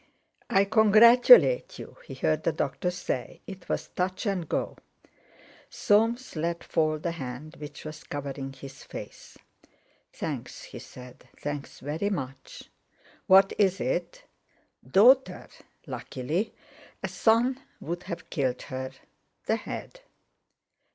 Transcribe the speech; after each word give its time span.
"I 0.49 0.65
congratulate 0.65 1.77
you," 1.77 1.95
he 2.05 2.15
heard 2.15 2.41
the 2.41 2.51
doctor 2.51 2.89
say; 2.89 3.41
"it 3.45 3.69
was 3.69 3.89
touch 3.89 4.25
and 4.25 4.49
go." 4.49 4.79
Soames 5.69 6.35
let 6.35 6.63
fall 6.63 6.97
the 6.97 7.11
hand 7.11 7.57
which 7.59 7.85
was 7.85 8.03
covering 8.03 8.53
his 8.53 8.83
face. 8.83 9.37
"Thanks," 10.11 10.63
he 10.63 10.79
said; 10.79 11.29
"thanks 11.37 11.81
very 11.81 12.09
much. 12.09 12.63
What 13.27 13.53
is 13.59 13.79
it?" 13.79 14.23
"Daughter—luckily; 14.89 16.51
a 17.03 17.07
son 17.07 17.59
would 17.79 18.01
have 18.09 18.31
killed 18.31 18.63
her—the 18.63 19.55
head." 19.55 19.99